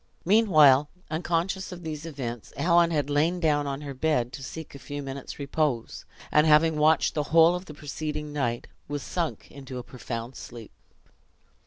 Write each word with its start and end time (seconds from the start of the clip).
Meanwhile, 0.25 0.89
unconscious 1.11 1.71
of 1.71 1.83
these 1.83 2.07
events, 2.07 2.51
Helen 2.57 2.89
had 2.89 3.07
lain 3.07 3.39
down 3.39 3.67
on 3.67 3.81
her 3.81 3.93
bed, 3.93 4.33
to 4.33 4.41
seek 4.41 4.73
a 4.73 4.79
few 4.79 5.03
minutes' 5.03 5.37
repose; 5.37 6.05
and 6.31 6.47
having 6.47 6.77
watched 6.79 7.13
the 7.13 7.21
whole 7.29 7.53
of 7.53 7.65
the 7.65 7.75
preceding 7.75 8.33
night, 8.33 8.65
was 8.87 9.03
sunk 9.03 9.51
into 9.51 9.77
a 9.77 9.83
profound 9.83 10.35
sleep. 10.35 10.71